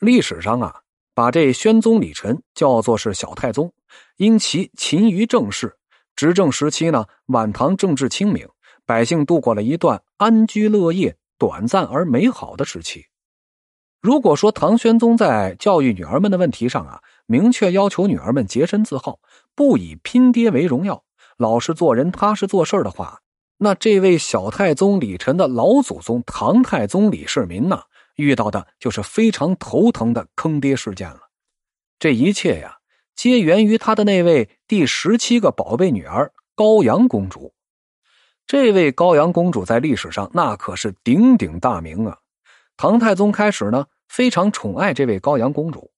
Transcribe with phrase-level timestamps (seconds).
[0.00, 0.80] 历史上啊，
[1.14, 3.70] 把这宣宗李忱叫做是小太宗，
[4.16, 5.76] 因其勤于政事，
[6.16, 8.48] 执政时期呢，晚唐政治清明，
[8.86, 13.04] 百姓度过了一段安居乐业、短暂而美好的时期。
[14.00, 19.18] 如果说唐玄宗在教育女儿们的问题上啊，明确要求女儿们洁身自好，
[19.54, 21.04] 不以拼爹为荣耀，
[21.36, 23.20] 老实做人、踏实做事的话，
[23.58, 27.82] 那这位小太宗李忱的老祖宗唐太宗李世民呢，
[28.16, 31.20] 遇到的就是非常头疼的坑爹事件了。
[31.98, 32.78] 这一切呀，
[33.14, 37.54] 皆源于他的那位第十七个宝贝女儿高阳公主。
[38.46, 42.18] 这位高阳公主在历史上那可是鼎鼎大名啊。
[42.76, 45.92] 唐太宗开始呢，非常宠爱这位高阳公主。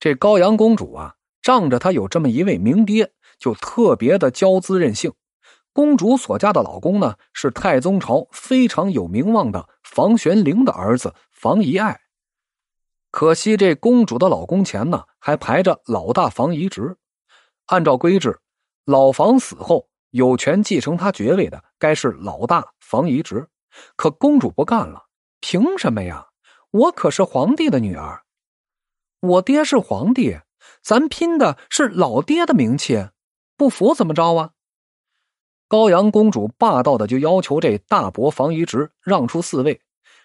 [0.00, 5.12] 这高阳公主啊，仗着她有这么一位名爹，就特别的骄姿任性。
[5.76, 12.00] 公主所嫁的老公呢，是太宗朝非常有名望的房玄龄的儿子房遗爱。
[13.10, 16.96] 可惜这公主的老公前呢，还排着老大房遗直。
[17.66, 18.40] 按照规制，
[18.86, 23.46] 老房死后有权继承他爵位的，该是老大房遗直。
[23.96, 25.02] 可公主不干了，
[25.40, 26.28] 凭什么呀？
[26.70, 28.22] 我可是皇帝的女儿，
[29.20, 30.38] 我爹是皇帝，
[30.80, 33.10] 咱拼的是老爹的名气，
[33.58, 34.52] 不服怎么着啊？
[35.68, 39.80] 高阳公主霸道的就要求这大伯房遗直让出四位，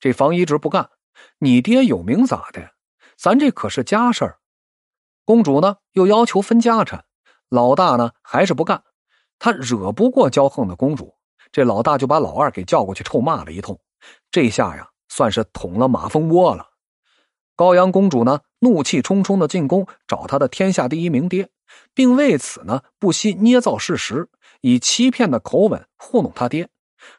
[0.00, 0.88] 这房遗直不干。
[1.38, 2.70] 你爹有名咋的？
[3.18, 4.38] 咱这可是家事儿。
[5.26, 7.04] 公主呢又要求分家产，
[7.50, 8.82] 老大呢还是不干。
[9.38, 11.14] 他惹不过骄横的公主，
[11.52, 13.78] 这老大就把老二给叫过去臭骂了一通。
[14.30, 16.68] 这下呀，算是捅了马蜂窝了。
[17.54, 21.50] 高阳公主呢怒气冲冲的进宫找她的天下第一名爹，
[21.92, 24.30] 并为此呢不惜捏造事实。
[24.66, 26.68] 以欺骗的口吻糊弄他爹，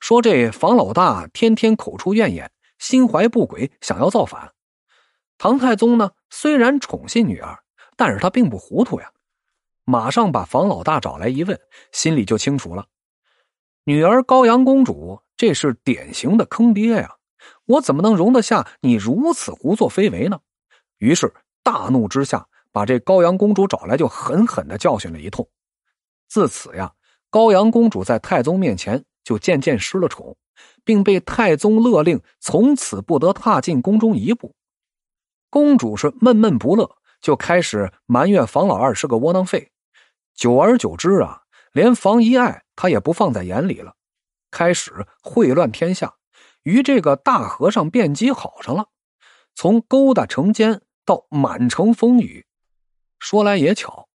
[0.01, 4.51] 说这房老大天天口出怨言，心怀不轨，想要造反。
[5.37, 7.57] 唐太宗呢，虽然宠信女儿，
[7.95, 9.13] 但是他并不糊涂呀。
[9.85, 11.57] 马上把房老大找来一问，
[11.93, 12.85] 心里就清楚了。
[13.85, 17.15] 女儿高阳公主，这是典型的坑爹呀！
[17.63, 20.37] 我怎么能容得下你如此胡作非为呢？
[20.97, 21.33] 于是
[21.63, 25.47] 大怒之下，把这高阳公主找来，就狠狠的教训了一通。
[26.27, 26.91] 自此呀。
[27.29, 30.37] 高阳公主在太宗面前就渐渐失了宠，
[30.83, 34.55] 并被太宗勒令从此不得踏进宫中一步。
[35.49, 39.71] 公主是闷闷不乐，就开始埋怨房老二是个窝囊废。
[40.33, 43.95] 久而久之啊，连房遗爱她也不放在眼里了，
[44.51, 46.15] 开始秽乱天下，
[46.63, 48.87] 与这个大和尚辩机好上了，
[49.55, 52.45] 从勾搭成奸到满城风雨。
[53.19, 54.07] 说来也巧，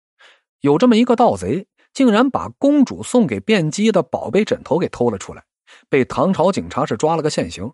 [0.61, 1.67] 有这么一个盗贼。
[1.93, 5.45] 竟然把公主送给卞姬的宝贝枕头给偷了出来，
[5.89, 7.73] 被唐朝警察是抓了个现行。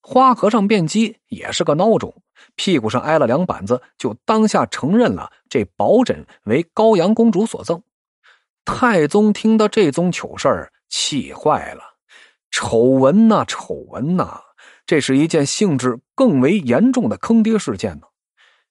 [0.00, 2.14] 花和尚卞姬也是个孬种，
[2.54, 7.82] 屁股上挨了两板子，就当下承认了这宝枕为高阳公主所赠。
[8.64, 11.82] 太宗听到这宗糗事儿，气坏了。
[12.50, 14.40] 丑闻呐，丑闻呐！
[14.86, 18.06] 这是一件性质更为严重的坑爹事件呢。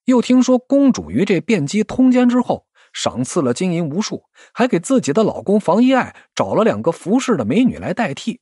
[0.06, 2.65] 又听说公主与这卞姬通奸之后。
[2.96, 4.24] 赏赐了金银无数，
[4.54, 8.40] 还给自己的老公房遗爱找了两个服侍的美女来代替。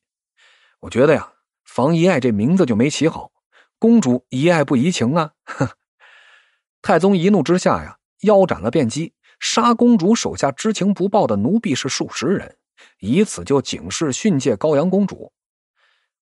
[0.81, 1.33] 我觉得呀，
[1.65, 3.31] 房遗爱这名字就没起好，
[3.79, 5.31] 公主遗爱不遗情啊！
[6.83, 12.57] 太宗一怒之下呀，腰斩了卞姬，杀公主手下知情不报的奴婢是数十人，
[12.99, 15.33] 以此就警示训诫高阳公主。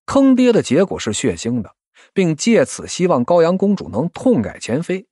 [0.06, 1.76] 坑爹的结果是血腥的，
[2.14, 5.06] 并借此希望高阳公主能痛改前非。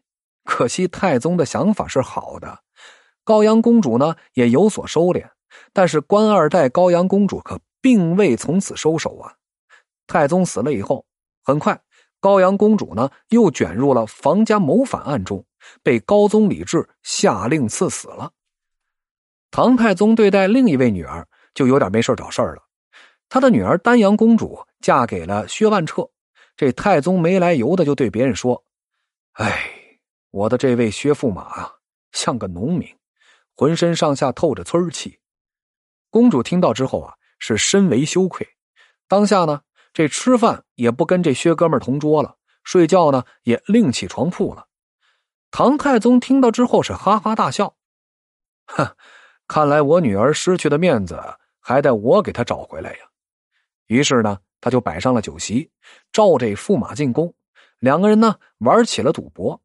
[0.46, 2.64] 可惜太宗的想法是好的。
[3.30, 5.30] 高阳公主呢也有所收敛，
[5.72, 9.36] 但是官二代高阳公主可并未从此收手啊。
[10.08, 11.06] 太宗死了以后，
[11.44, 11.80] 很快
[12.20, 15.46] 高阳公主呢又卷入了房家谋反案中，
[15.84, 18.32] 被高宗李治下令赐死了。
[19.52, 22.64] 唐太宗对待另一位女儿就有点没事找事了，
[23.30, 26.10] 他的女儿丹阳公主嫁给了薛万彻，
[26.58, 28.64] 这太宗没来由的就对别人说
[29.38, 29.70] ：“哎，
[30.32, 31.74] 我的这位薛驸马啊，
[32.12, 32.90] 像个农民。”
[33.60, 35.20] 浑身上下透着村气，
[36.10, 38.48] 公主听到之后啊，是深为羞愧。
[39.06, 44.68] 当下呢，这吃饭也不跟这薛哥们同桌了，睡觉呢也另起床铺了。
[45.52, 47.76] 唐太宗听到之后是哈哈大笑，
[48.66, 48.96] 哼，
[49.46, 51.22] 看来我女儿失去的面子
[51.60, 53.00] 还得我给她找回来呀。
[53.88, 55.70] 于是呢，他就摆上了酒席，
[56.14, 57.34] 召这驸马进宫，
[57.80, 59.62] 两个人呢玩起了赌博，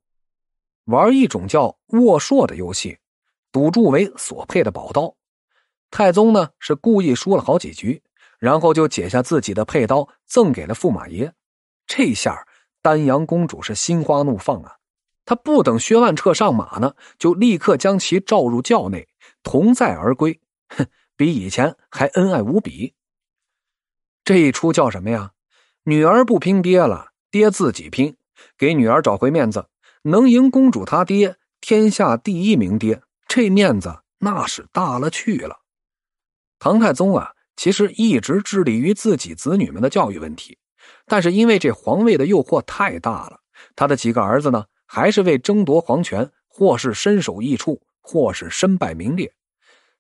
[0.87, 2.99] 玩一种叫卧槊的游戏。
[3.55, 5.15] 赌注为所配的宝刀，
[5.89, 8.03] 太宗呢是故意输了好几局，
[8.41, 11.33] 然后就解下自己的佩刀赠给了驸马爷。
[11.87, 12.49] 这下
[12.83, 14.79] 丹阳公主是心花怒放啊！
[15.25, 19.07] 她不等薛万彻上马呢，就立刻将其召入轿内，
[19.45, 20.41] 同载而归。
[20.71, 22.95] 哼，比以前还恩爱无比。
[24.25, 25.31] 这一出叫什么呀？
[25.85, 28.17] 女儿不拼爹了，爹自己拼，
[28.59, 29.69] 给女儿找回面子，
[30.03, 35.61] 能赢公主她爹，天下第一名爹，这面子那是大了去了。
[36.59, 40.59] 唐太宗啊，其实一直致力于自己子女们的教育问题。
[41.07, 43.41] 但是因为这皇位的诱惑太大了，
[43.75, 49.35] 他的几个儿子呢，还是为争夺皇权，或是身首异处，或是身败名裂。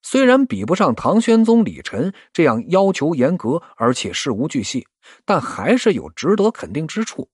[0.02, 4.86] 虽然比不上唐玄宗李忱这样要求严格而且事无巨细，
[5.24, 7.30] 但还是有值得肯定之处。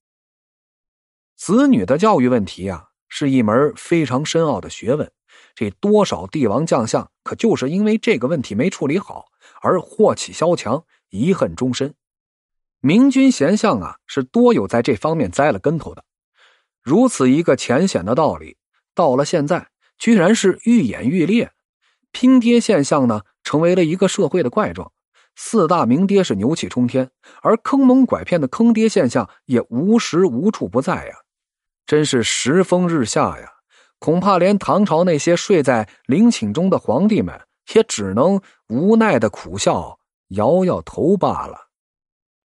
[1.37, 5.11] 子女的教育问题啊，是一门非常深奥的学问。
[5.61, 9.27] 这多少帝王将相，可就是因为这个问题没处理好，
[9.61, 11.95] 而祸起萧墙，遗恨终身。
[12.81, 16.03] 明君贤相啊，是多有在这方面栽了跟头的。
[16.81, 18.57] 如此一个浅显的道理，
[18.95, 19.69] 到了现在，
[19.99, 21.53] 居然是愈演愈烈。
[22.11, 24.91] 拼爹现象呢，成为了一个社会的怪状。
[25.37, 27.11] 四大名爹是牛气冲天，
[27.43, 31.17] 而坑蒙拐骗的坑爹现象也无时无处不在呀，
[31.85, 33.60] 真是时风日下呀！
[34.01, 37.39] 恐怕连唐朝那些睡在陵寝中的皇帝们，
[37.75, 39.99] 也只能无奈的苦笑，
[40.31, 41.70] 摇摇头罢了。